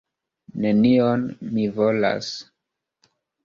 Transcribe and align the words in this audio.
Nenion 0.65 1.27
mi 1.51 1.67
volas. 1.77 2.33